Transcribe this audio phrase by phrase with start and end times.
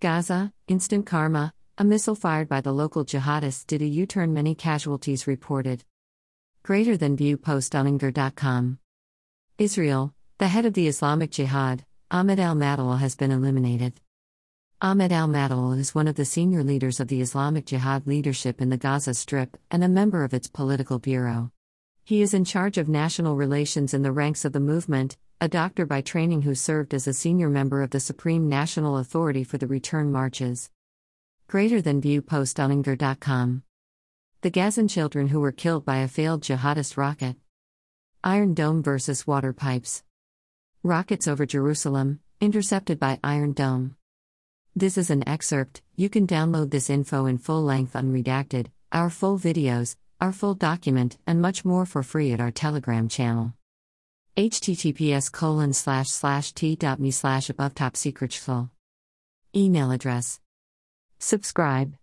[0.00, 4.54] gaza instant karma a missile fired by the local jihadists did a U turn, many
[4.54, 5.84] casualties reported.
[6.62, 8.78] Greater than view post on
[9.58, 14.00] Israel, the head of the Islamic Jihad, Ahmed al Madal, has been eliminated.
[14.80, 18.70] Ahmed al Madal is one of the senior leaders of the Islamic Jihad leadership in
[18.70, 21.52] the Gaza Strip and a member of its political bureau.
[22.04, 25.84] He is in charge of national relations in the ranks of the movement, a doctor
[25.84, 29.66] by training who served as a senior member of the Supreme National Authority for the
[29.66, 30.70] Return Marches.
[31.46, 36.96] Greater than view post on The Gazan children who were killed by a failed jihadist
[36.96, 37.36] rocket.
[38.24, 40.02] Iron Dome versus water pipes.
[40.82, 43.94] Rockets over Jerusalem, intercepted by Iron Dome.
[44.74, 49.38] This is an excerpt, you can download this info in full length unredacted, our full
[49.38, 53.52] videos, our full document, and much more for free at our Telegram channel.
[54.36, 58.70] Https colon slash slash t.me slash above top secret full.
[59.54, 60.40] Email address
[61.18, 61.94] Subscribe.